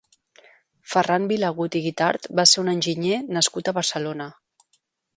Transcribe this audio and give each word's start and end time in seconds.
Ferran 0.93 1.27
Vilagut 1.33 1.77
i 1.79 1.83
Guitart 1.89 2.27
va 2.41 2.49
ser 2.55 2.65
un 2.65 2.75
enginyer 2.75 3.23
nascut 3.39 3.71
a 3.75 3.79
Barcelona. 3.81 4.33